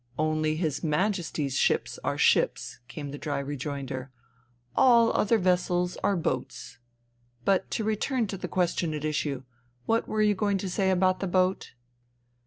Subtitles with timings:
[0.17, 4.09] "Only His Majesty's ships are ships," came the dry rejoinder."
[4.75, 6.79] All other vessels are boats....
[7.45, 9.43] But to return to the question at issue,
[9.85, 11.75] what were you going to say about the boat